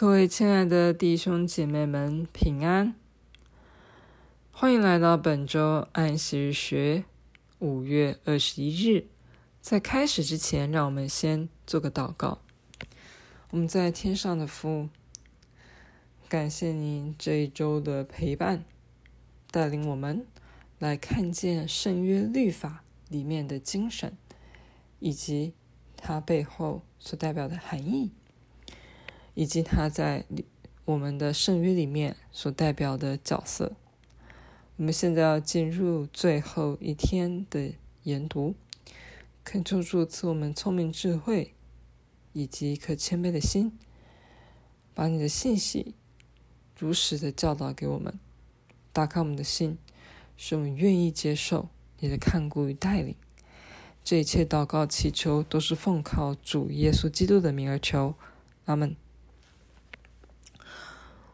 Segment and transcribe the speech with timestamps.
[0.00, 2.94] 各位亲爱的弟兄姐妹们，平安！
[4.52, 7.02] 欢迎来到本周安息日学
[7.58, 9.08] 五月二十一日。
[9.60, 12.38] 在开始之前，让我们先做个祷告。
[13.50, 14.88] 我们在天上的父，
[16.28, 18.64] 感谢您这一周的陪伴，
[19.50, 20.24] 带领我们
[20.78, 24.16] 来看见圣约律法里面的精神，
[25.00, 25.54] 以及
[25.96, 28.12] 它背后所代表的含义，
[29.38, 30.24] 以及他在
[30.84, 33.76] 我们的圣约里面所代表的角色。
[34.74, 38.56] 我们现在要进入最后一天的研读，
[39.44, 41.54] 恳求主赐我们聪明智慧，
[42.32, 43.78] 以及一颗谦卑的心，
[44.92, 45.94] 把你的信息
[46.76, 48.18] 如实的教导给我们，
[48.92, 49.78] 打开我们的心，
[50.36, 51.68] 使我们愿意接受
[52.00, 53.14] 你的看顾与带领。
[54.02, 58.16] 这一切祷告祈求都是奉靠主耶稣基督的名而求，
[58.64, 58.96] 阿门。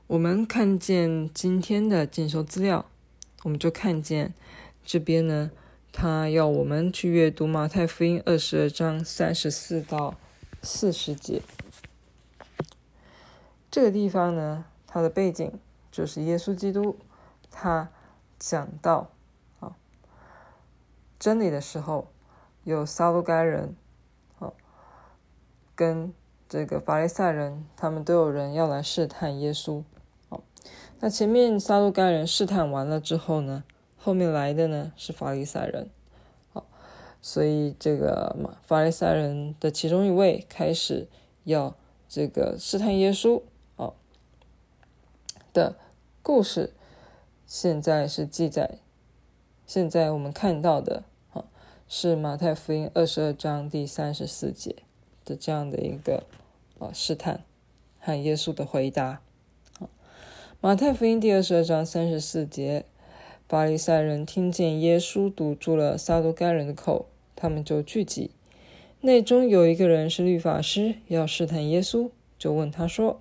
[0.07, 2.85] 我们看见今天的进修资料。
[3.43, 4.35] 我们就看见
[4.85, 5.51] 这边呢，
[5.93, 10.15] 他要我们去阅读马太福音二十二章三十四到
[10.63, 11.41] 四十节。
[13.71, 15.59] 这个地方呢，它的背景
[15.91, 16.97] 就是耶稣基督
[17.51, 17.89] 他
[18.39, 19.11] 讲到
[19.61, 19.75] 啊
[21.19, 22.09] 真理的时候，
[22.65, 23.75] 有撒都该人
[24.39, 24.53] 啊
[25.75, 26.13] 跟
[26.47, 29.83] 这个法利赛人，他们都有人要来试探耶稣。
[31.01, 33.65] 那前面撒都该人试探完了之后呢，
[33.99, 35.91] 后面来的呢是法利赛人，
[36.53, 36.65] 好，
[37.21, 41.07] 所以这个嘛，法利赛人的其中一位开始
[41.45, 41.77] 要
[42.09, 43.43] 这个试探耶稣，
[43.77, 43.95] 哦
[45.53, 45.77] 的
[46.23, 46.73] 故事，
[47.47, 48.79] 现在是记载，
[49.67, 51.45] 现在我们看到的，啊，
[51.87, 54.77] 是马太福音二十二章第三十四节
[55.27, 56.25] 的这样的一个
[56.79, 57.45] 啊试探
[58.01, 59.21] 和耶稣的回答。
[60.65, 62.87] 马太福音第二十二章三十四节，
[63.47, 67.05] 法利赛人听见耶稣堵住了撒都该人的口，
[67.37, 68.31] 他们就聚集。
[69.03, 73.21] 内中有一个人是律法师，要试探耶稣，就问他说：“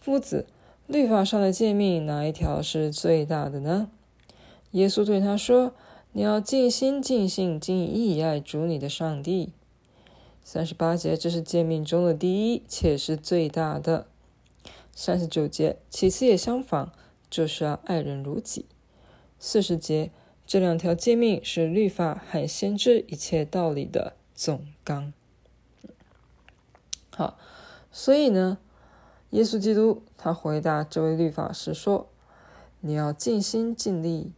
[0.00, 0.46] 夫子，
[0.86, 3.90] 律法上的诫命哪一条是最大的呢？”
[4.72, 5.74] 耶稣对他说
[6.12, 9.50] ：“你要尽心、尽性、尽意爱主你的上帝。”
[10.42, 14.06] 三十八节，这是诫命中的第一，且是最大的。
[14.96, 16.90] 三十九节，其次也相仿，
[17.28, 18.66] 就是要爱人如己。
[19.40, 20.12] 四十节，
[20.46, 25.12] 这两条诫命是律法和先知一切道理的总纲。
[27.10, 27.36] 好，
[27.90, 28.58] 所以呢，
[29.30, 32.08] 耶稣基督他回答这位律法师说
[32.80, 34.32] ：“你要尽心尽力，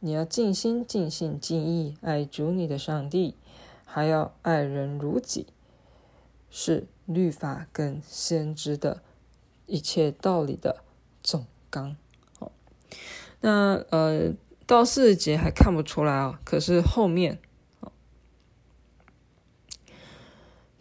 [0.00, 3.36] 你要尽心尽性尽意爱主你的上帝，
[3.84, 5.46] 还要爱人如己，
[6.50, 9.00] 是律法跟先知的。”
[9.72, 10.84] 一切道理的
[11.22, 11.96] 总纲，
[12.38, 12.52] 好，
[13.40, 14.34] 那呃
[14.66, 17.40] 到四十节还看不出来啊，可是后面，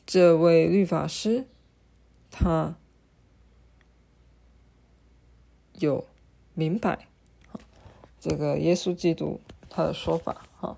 [0.06, 1.46] 这位律法师
[2.30, 2.76] 他
[5.76, 6.06] 有
[6.54, 7.08] 明白，
[8.20, 10.76] 这个耶稣基督他的说法，哈，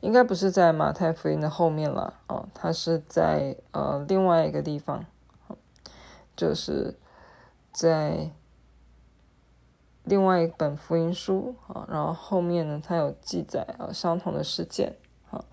[0.00, 5.06] 应该不是在马太福音的后面了，哦，他是在呃另外一个地方，
[6.34, 6.98] 就是。
[7.72, 8.30] 在
[10.04, 14.96] 另外一本福音书啊，然后后面呢，他有记载啊相同的事件
[15.30, 15.44] 啊，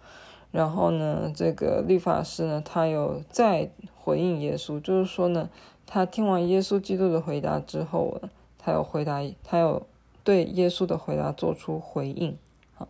[0.52, 5.50] 然后呢，这个律法师呢，他有再回应耶稣，就是说呢，
[5.86, 8.20] 他听完耶稣基督的回答之后，
[8.58, 9.86] 他有回答，他有
[10.24, 12.38] 对耶稣的回答做出回应
[12.78, 12.88] 啊，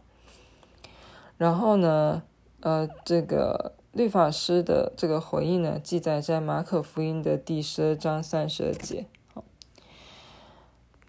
[1.37, 2.23] 然后呢，
[2.61, 9.05] 呃，这个律法师的这个回应呢，记载在马可福音的第十二章三十二节。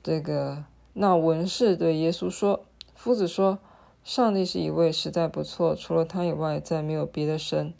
[0.02, 3.58] 这个那文士对耶稣说：“夫子说，
[4.02, 7.74] 上帝是一位，实在不错，除了他以外，再没有别的神。”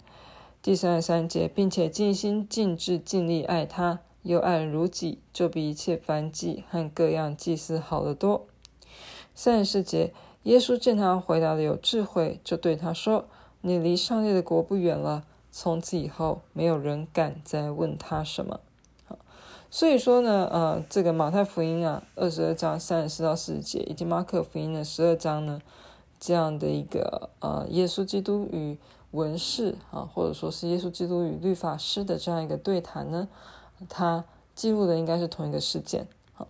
[0.63, 8.47] 第三十三节，并且尽心尽志尽力爱他，又爱如己，就比一切凡祭和各样祭司好得多。
[9.35, 10.13] 三十四节，
[10.43, 13.25] 耶稣见他回答的有智慧，就对他说
[13.63, 18.61] ：“你离上帝的国不远了。”从此以后，没有人敢再问他什么。
[19.73, 25.63] 所以说呢，呃，这个马太福音啊，二十二章三十四到四十节，以及马可福音的十二章呢，
[26.19, 28.77] 这样的一个呃，耶稣基督与
[29.13, 33.29] 文士啊，或者说是耶稣基督与律法师的这样一个对谈呢，
[33.89, 34.25] 他
[34.57, 36.09] 记录的应该是同一个事件。
[36.35, 36.49] 好，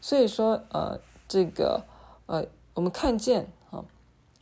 [0.00, 0.98] 所以说呃，
[1.28, 1.84] 这个
[2.24, 3.84] 呃，我们看见啊，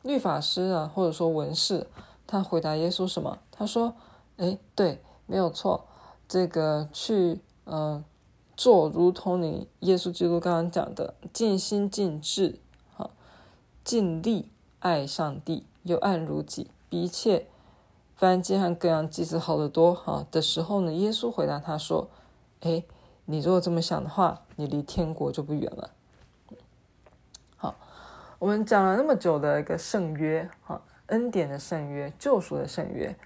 [0.03, 1.85] 律法师啊，或者说文士，
[2.29, 3.39] 他回答耶稣什么？
[3.51, 3.93] 他说
[4.39, 5.85] ：“诶，对，没有错，
[6.29, 8.05] 这个去呃。”
[8.61, 12.61] 做如同你耶稣基督刚刚讲的，尽心尽智，
[12.95, 13.09] 哈，
[13.83, 17.47] 尽力爱上帝，又爱如己，比一切
[18.15, 22.11] 凡间和各样祭祀好得多，哈的时候呢，耶稣回答他说
[22.61, 22.85] ：“诶，
[23.25, 25.93] 你如果这么想的话，你离天国就不远了。”
[27.57, 27.75] 好，
[28.39, 33.17] 我们讲了那么久的一个圣约，哈，恩典的圣约，救赎的圣约。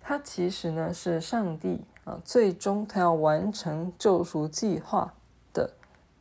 [0.00, 5.12] 它其实呢是上帝啊，最终他要完成救赎计划
[5.52, 5.74] 的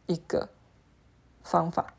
[0.06, 0.50] 一个
[1.42, 1.94] 方法，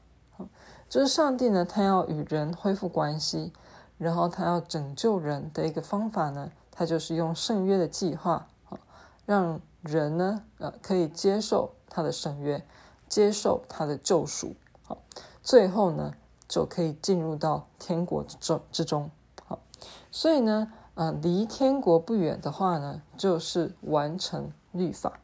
[0.90, 3.50] 就是上帝呢，他要与人恢复关系，
[3.96, 8.78] 然后他要拯救人的一个方法呢，他就是用圣约的计划啊，
[9.24, 12.62] 让人呢呃可以接受他的圣约，
[13.08, 14.98] 接受他的救赎，好，
[15.42, 16.12] 最后呢
[16.46, 19.10] 就可以进入到天国之中之中，
[19.46, 19.58] 好，
[20.10, 20.70] 所以呢。
[20.98, 25.20] 啊，离天国不远的话呢，就是完成律法。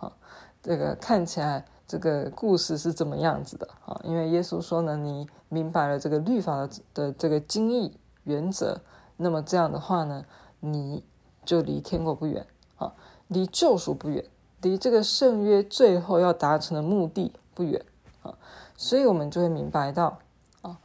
[0.00, 0.12] 啊，
[0.60, 4.00] 这个看起来这个故事是怎么样子的啊？
[4.02, 8.80] 因为耶稣说呢，你明白了这个律法的的这个精义原则，
[9.16, 10.24] 那么这样的话呢，
[10.58, 11.04] 你
[11.44, 12.44] 就离天国不远
[12.74, 12.92] 啊，
[13.28, 14.24] 离救赎不远，
[14.60, 17.80] 离这个圣约最后要达成的目的不远
[18.24, 18.34] 啊。
[18.76, 20.18] 所以我们就会明白到
[20.62, 20.80] 啊，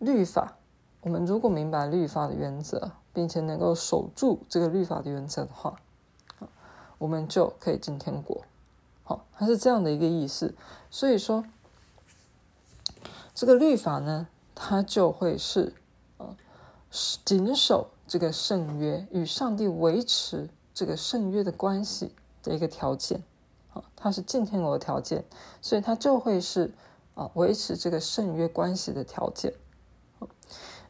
[0.00, 0.56] 律法，
[1.02, 2.90] 我们如果明白律法的原则。
[3.12, 5.76] 并且能够守住这个律法的原则的话，
[6.98, 8.42] 我们就可以进天国。
[9.02, 10.54] 好，它是这样的一个意思。
[10.90, 11.44] 所以说，
[13.34, 15.74] 这个律法呢，它就会是
[16.18, 16.36] 啊，
[17.24, 23.22] 谨守这个圣约，与上帝维持这个圣约的关系的一个条件。
[23.72, 25.24] 啊，它是进天国的条件，
[25.60, 26.72] 所以它就会是
[27.14, 29.52] 啊，维持这个圣约关系的条件。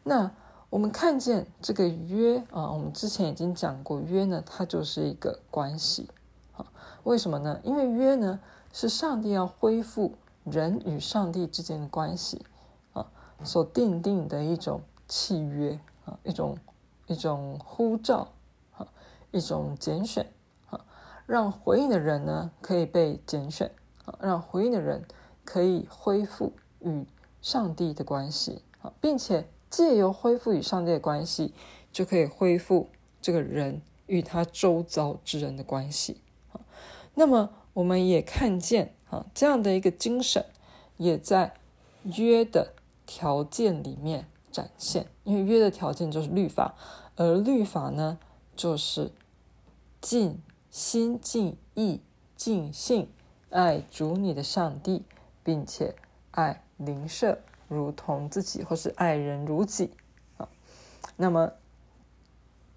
[0.02, 0.30] 那。
[0.70, 6.08] 我们看见这个约啊，我们之前已经讲过，约呢，它就是一个关系
[6.56, 6.64] 啊。
[7.02, 7.60] 为什么呢？
[7.64, 8.38] 因为约呢，
[8.72, 10.14] 是上帝要恢复
[10.44, 12.46] 人与上帝之间的关系
[12.92, 13.04] 啊，
[13.42, 16.56] 所订定的一种契约啊，一种
[17.08, 18.28] 一种呼召
[18.76, 18.86] 啊，
[19.32, 20.24] 一种拣选
[20.70, 20.80] 啊，
[21.26, 23.72] 让回应的人呢可以被拣选
[24.04, 25.04] 啊，让回应的人
[25.44, 27.04] 可以恢复与
[27.42, 29.48] 上帝的关系啊，并且。
[29.70, 31.54] 借由恢复与上帝的关系，
[31.92, 32.90] 就可以恢复
[33.22, 36.20] 这个人与他周遭之人的关系。
[37.14, 40.44] 那么我们也看见啊，这样的一个精神，
[40.96, 41.54] 也在
[42.02, 42.74] 约的
[43.06, 45.06] 条件里面展现。
[45.24, 46.74] 因为约的条件就是律法，
[47.16, 48.18] 而律法呢，
[48.56, 49.12] 就是
[50.00, 50.40] 尽
[50.70, 52.00] 心、尽意、
[52.36, 53.08] 尽性
[53.50, 55.04] 爱主你的上帝，
[55.44, 55.94] 并且
[56.32, 57.38] 爱邻舍。
[57.70, 59.92] 如同自己，或是爱人如己
[60.36, 60.48] 啊。
[61.16, 61.52] 那么，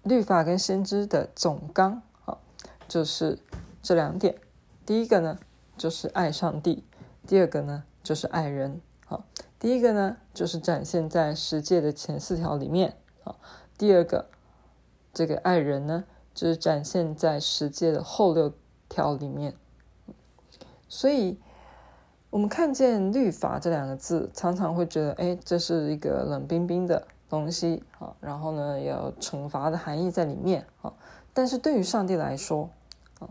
[0.04, 2.38] 律法跟先知的总纲啊，
[2.86, 3.40] 就是
[3.82, 4.36] 这两点。
[4.86, 5.40] 第一个呢，
[5.76, 6.84] 就是爱上帝；
[7.26, 8.80] 第二个呢，就是爱人。
[9.04, 9.24] 好，
[9.58, 13.34] 第一个呢，就是展现在十诫的前四条里面啊。
[13.76, 14.30] 第二个，
[15.12, 18.54] 这个爱人呢，就是展现在十诫的后六
[18.88, 19.56] 条里面。
[20.88, 21.40] 所以。
[22.34, 28.12] 我们看见律法这两个字，常常会觉得，哎，这是一个冷冰冰的东西啊。
[28.20, 30.92] 然后呢，有惩罚的含义在里面啊。
[31.32, 32.68] 但是对于上帝来说，
[33.20, 33.30] 啊，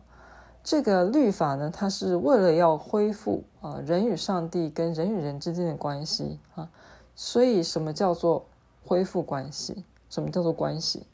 [0.63, 6.71] 这个律法呢，它是为了要恢复啊人与上帝跟人与人之间的关系啊。
[7.13, 8.45] 所以，什么叫做
[8.85, 9.83] 恢复关系？
[10.09, 11.05] 什么叫做关系？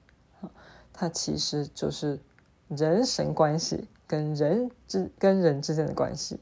[0.41, 0.51] 啊，
[0.93, 2.19] 它其实就是
[2.67, 6.39] 人神关系跟人之跟人之间的关系。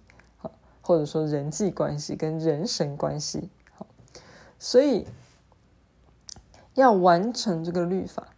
[0.88, 3.86] 或者说人际关系跟人神关系，好，
[4.58, 5.06] 所以
[6.76, 8.30] 要完成这个律法，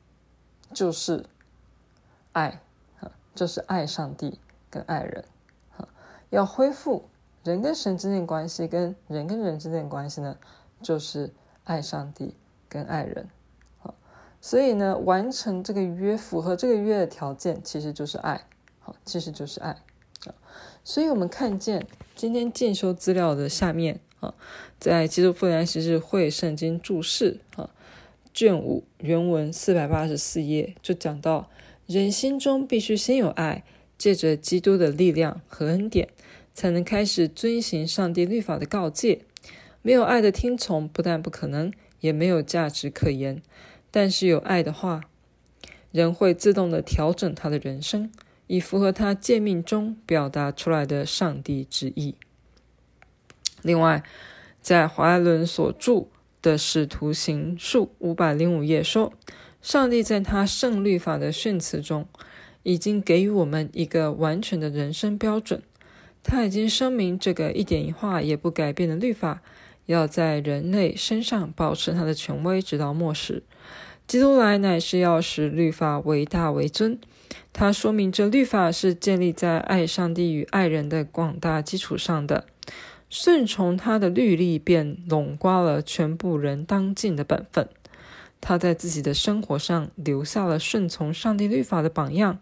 [0.73, 1.27] 就是
[2.31, 2.59] 爱，
[3.35, 5.23] 就是爱上帝跟爱人，
[6.31, 7.07] 要恢复
[7.43, 10.35] 人跟神之间关系，跟人跟人之间的关系呢，
[10.81, 11.31] 就是
[11.65, 12.35] 爱上帝
[12.67, 13.29] 跟爱人，
[14.41, 18.47] 所以呢，完成这个约，符合这个约的条件，其实就是爱，
[18.79, 19.79] 好，其实就是爱。
[20.89, 24.33] 所以，我们看见今天进修资料的下面啊，
[24.79, 27.69] 在基督复临安息日会圣经注释啊
[28.33, 31.47] 卷五原文四百八十四页，就讲到
[31.85, 33.63] 人心中必须先有爱，
[33.99, 36.09] 借着基督的力量和恩典，
[36.55, 39.21] 才能开始遵行上帝律法的告诫。
[39.83, 43.43] 没有爱的听从，不但不可能，也没有价值可言。
[43.91, 45.01] 但是有爱的话，
[45.91, 48.11] 人会自动的调整他的人生。
[48.49, 52.15] 以符合他诫命中表达出来的上帝之意。
[53.61, 54.03] 另外，
[54.59, 56.07] 在华伦所著
[56.41, 59.13] 的《使徒行述》五百零五页说，
[59.61, 62.07] 上帝在他圣律法的训词中，
[62.63, 65.61] 已经给予我们一个完全的人生标准。
[66.23, 69.43] 他已经声明，这个一点一画也不改变的律法，
[69.85, 73.43] 要在人类身上保持他的权威，直到末世。
[74.09, 76.99] 基督来乃是要使律法为大为尊。
[77.53, 82.47] 他说明这律法是建立在爱上帝与爱人的广大基础上的。
[83.07, 87.69] 顺从他的律例，便笼括了全部人当尽的本分。
[88.41, 92.39] 他在自己的生活上留下了顺从上帝律法的榜样。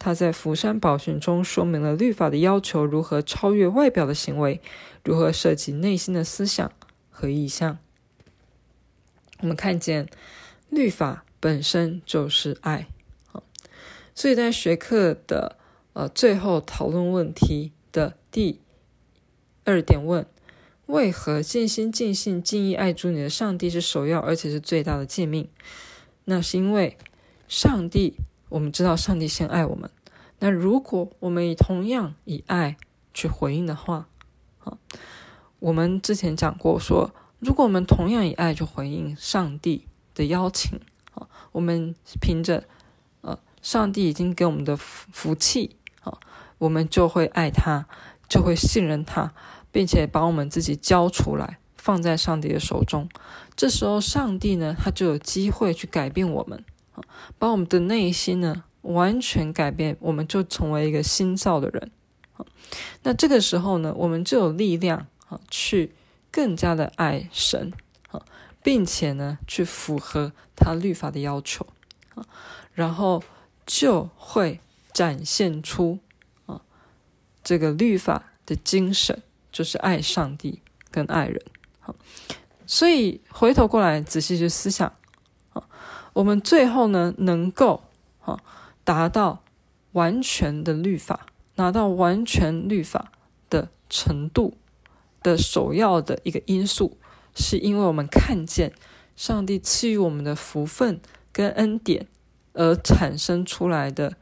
[0.00, 4.60] 他在福山宝训中说明了律法的要求如何超越外表的行为，
[5.04, 6.72] 如何涉及内心的思想
[7.10, 7.78] 和意向。
[9.38, 10.08] 我们看见
[10.68, 12.88] 律法本身就是爱，
[14.14, 15.56] 所以在学课的
[15.92, 18.60] 呃最后讨论问题的第
[19.64, 20.26] 二点问：
[20.86, 25.48] 为何尽心尽性尽意爱主你的上帝是首要而且是最大的诫命？
[26.24, 26.96] 那是因为
[27.48, 28.16] 上帝。
[28.48, 29.90] 我们知道上帝先爱我们，
[30.38, 32.76] 那如果我们以同样以爱
[33.12, 34.08] 去回应的话，
[34.60, 34.78] 啊，
[35.58, 40.80] 我们之前讲过说，如果我们同样以爱去回应上帝的邀请，
[41.14, 42.64] 啊，我们凭着
[43.20, 46.18] 呃，上帝已经给我们的福福气，啊，
[46.58, 47.86] 我们就会爱他，
[48.28, 49.32] 就会信任他，
[49.70, 53.08] 并且把我们自己交出来，放在上帝的手中。
[53.54, 57.04] 这时候，上帝呢，他就有机会去改变我们啊。
[57.38, 61.90] 把我们的内心呢完全改变，我们就成为一个新造的人。
[63.02, 65.94] 那这个时候呢，我们就有力量啊，去
[66.30, 67.72] 更加的爱神
[68.10, 68.20] 啊，
[68.66, 71.64] 并且呢，去符合他律法的要求
[72.16, 72.26] 啊，
[72.74, 73.22] 然后
[73.64, 74.58] 就会
[74.92, 76.00] 展现出
[76.46, 76.60] 啊
[77.44, 81.40] 这个律法的精神，就是爱上帝跟爱人。
[81.78, 81.94] 好，
[82.66, 84.92] 所以回头过来仔细去思想
[85.52, 85.68] 啊。
[86.14, 87.84] 我们最后呢，能够
[88.18, 88.36] 哈
[88.82, 89.44] 达到
[89.92, 93.12] 完全的律法，拿到完全律法
[93.48, 94.56] 的程度
[95.22, 96.98] 的首要的一个因素，
[97.36, 98.72] 是因为我们看见
[99.14, 101.00] 上帝赐予我们的福分
[101.30, 102.08] 跟恩典
[102.54, 104.16] 而产生出来的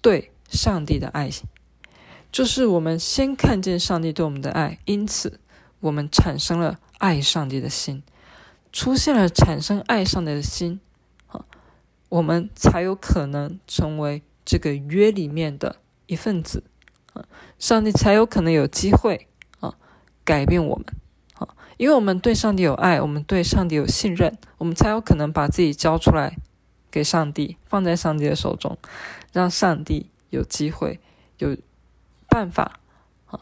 [0.00, 1.30] 对上帝的爱，
[2.30, 5.38] 就是我们先看见上帝对我们的爱，因此
[5.80, 8.02] 我们产生了爱上帝的心。
[8.72, 10.80] 出现了产生爱上帝的心，
[11.28, 11.44] 啊
[12.08, 16.64] 我们才有可能成为这个约里面的一份子
[17.12, 17.24] 啊，
[17.58, 19.28] 上帝才有可能有机会
[19.60, 19.74] 啊
[20.24, 20.86] 改变我们，
[21.82, 26.38] 因为我们对上帝有爱，我们对上帝有信任，我们才有可能把自己交出来
[26.92, 28.78] 给上帝，放在上帝的手中，
[29.32, 31.00] 让上帝有机会
[31.38, 31.56] 有
[32.28, 32.78] 办法
[33.26, 33.40] 啊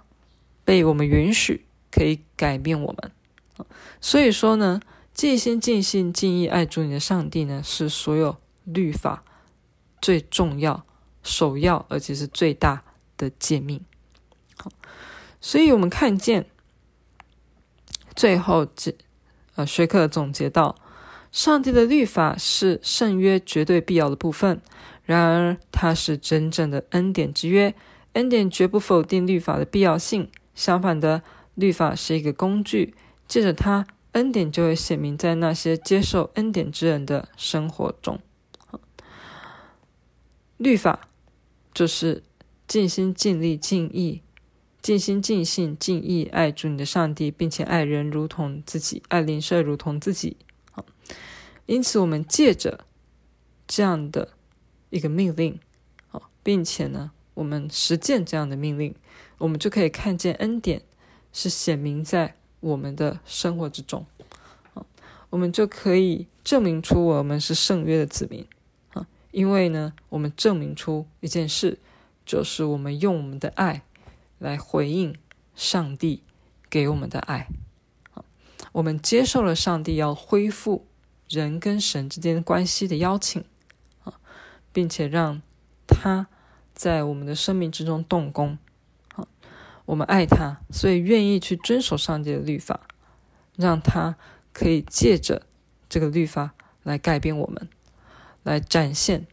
[0.65, 3.67] 被我们允许可以改变我们，
[4.01, 4.81] 所以说呢。
[5.13, 9.23] 尽心尽性尽意爱主你的上帝呢，是所有律法
[10.01, 10.87] 最重要、
[11.23, 12.83] 首要，而且是最大
[13.19, 13.85] 的诫命。
[14.57, 14.71] 好，
[15.39, 16.47] 所以我们看见
[18.15, 18.97] 最后这
[19.55, 20.77] 呃学课总结到，
[21.31, 24.61] 上帝的律法是圣约绝对必要的部分，
[25.05, 27.75] 然而它是真正的恩典之约，
[28.15, 31.23] 恩典绝不否定律法的必要性，相反的，
[31.55, 32.95] 律法是一个工具，
[33.27, 33.87] 借着它。
[34.13, 38.19] 恩典就会显明在那些接受恩典之人的生活中。
[40.57, 41.09] 律法
[41.73, 42.25] 就是
[42.67, 44.21] 尽心尽力尽意、
[44.83, 50.37] 尽心尽性尽意爱主你的上帝，并且爱人如同自己，爱邻舍如同自己。
[51.67, 52.85] 因此，我们借着
[53.67, 54.31] 这样的
[54.91, 55.59] 一个命令，
[56.43, 58.95] 并且呢，我们实践这样的命令，
[59.39, 60.83] 我们就可以看见恩典
[61.33, 62.37] 是显明在。
[62.63, 64.05] 我们的生活之中，
[64.75, 64.85] 啊，
[65.31, 68.47] 我们就可以证明出我们是圣约的子民，
[68.93, 71.79] 啊，因为呢，我们证明出一件事，
[72.27, 73.83] 就是我们用我们的爱
[74.41, 75.15] 来回应
[75.55, 76.25] 上帝
[76.71, 77.47] 给我们的爱，
[78.73, 80.87] 我们接受了上帝要恢复
[81.29, 83.45] 人跟神之间关系的邀请，
[84.03, 84.15] 啊，
[84.73, 85.43] 并且让
[85.87, 86.27] 他
[86.73, 88.57] 在我们的生命之中动工。
[89.85, 92.89] 我们爱他，所以愿意去遵守上帝的律法，
[93.57, 94.17] 让他
[94.55, 95.47] 可以借着
[95.89, 97.69] 这个律法来改变我们，
[98.43, 99.27] 来展现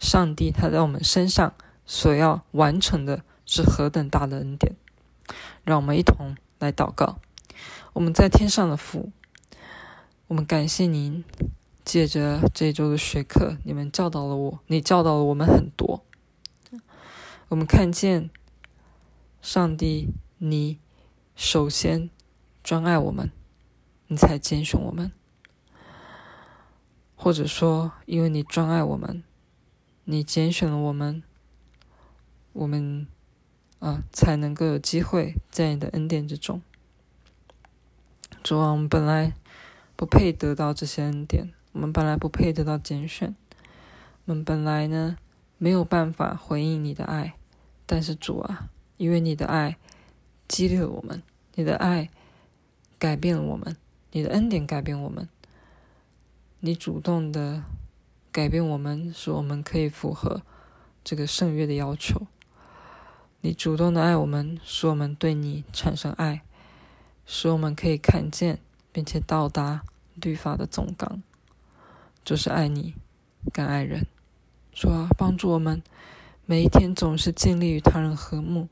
[0.00, 1.54] 上帝他在我们身上
[1.86, 4.76] 所要完成的是何等大的恩典。
[5.64, 7.18] 让我们一同来祷告。
[7.92, 9.10] 我们在天上的父，
[10.28, 11.24] 我们感谢您，
[11.84, 16.04] 借着这周的学课，你们教导了我，你教导了我们很多。
[17.48, 18.30] 我们看见。
[19.42, 20.78] 上帝，你
[21.34, 22.10] 首先
[22.62, 23.32] 专爱我们，
[24.06, 25.12] 你才拣选我们；
[27.16, 29.24] 或者说，因为你专爱我们，
[30.04, 31.22] 你拣选了我们，
[32.52, 33.06] 我们
[33.80, 36.62] 啊，才能够有机会在你的恩典之中。
[38.42, 39.34] 主啊，我们本来
[39.96, 43.34] 不配得到这些恩典，我们本来不配得到拣选，
[44.26, 45.16] 我们本来呢
[45.58, 47.34] 没有办法回应你的爱。
[47.86, 48.68] 但是主啊，
[48.98, 49.76] 因为你的爱
[50.46, 51.22] 激励了我们，
[51.54, 52.08] 你的爱
[52.98, 53.76] 改变了我们，
[54.12, 55.28] 你的恩典改变我们，
[56.60, 57.64] 你主动的
[58.30, 60.42] 改变我们，使我们可以符合
[61.02, 62.26] 这个圣约的要求。
[63.42, 66.42] 你主动的爱我们，使我们对你产生爱，
[67.24, 68.58] 使我们可以看见
[68.92, 69.82] 并且到达
[70.14, 71.22] 律法的总纲，
[72.22, 72.94] 就是爱你，
[73.52, 74.06] 更爱人。
[74.72, 75.82] 主啊，帮助我们。
[76.44, 78.68] 每一天总是尽力与他人和睦，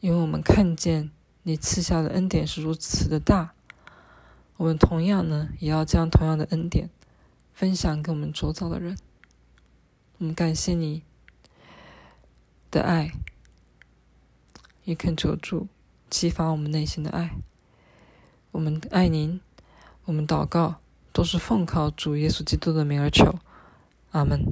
[0.00, 1.10] 因为我们看见
[1.44, 3.54] 你赐下的恩典是如此的大，
[4.56, 6.90] 我们同样呢，也要将同样的恩典
[7.52, 8.98] 分享给我们周遭的人。
[10.18, 11.02] 我们感谢你
[12.72, 13.12] 的爱，
[14.84, 15.68] 也恳求主
[16.08, 17.36] 激发我们内心的爱。
[18.50, 19.40] 我们爱您，
[20.06, 20.76] 我们祷告
[21.12, 23.38] 都是奉靠主耶稣基督的名而求，
[24.12, 24.42] 阿门。